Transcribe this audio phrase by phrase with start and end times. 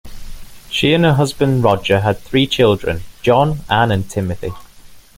[0.71, 4.51] She and her husband, Roger, had three children: John, Anne and Timothy.